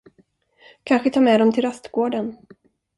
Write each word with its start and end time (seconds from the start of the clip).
Kanske 0.83 1.09
ta 1.09 1.21
med 1.21 1.39
dem 1.39 1.53
till 1.53 1.63
rastgården. 1.63 2.37